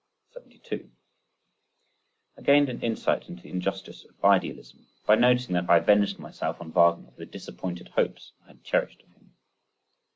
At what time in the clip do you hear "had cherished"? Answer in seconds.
8.47-9.03